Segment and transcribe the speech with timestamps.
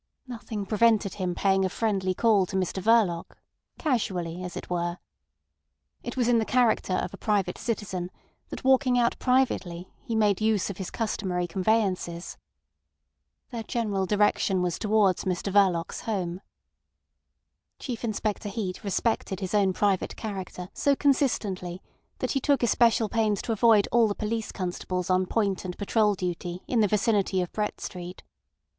[0.25, 3.37] Nothing prevented him paying a friendly call to Mr Verloc,
[3.77, 4.97] casually as it were.
[6.01, 8.09] It was in the character of a private citizen
[8.49, 12.35] that walking out privately he made use of his customary conveyances.
[13.51, 16.41] Their general direction was towards Mr Verloc's home.
[17.77, 21.79] Chief Inspector Heat respected his own private character so consistently
[22.17, 26.15] that he took especial pains to avoid all the police constables on point and patrol
[26.15, 28.23] duty in the vicinity of Brett Street.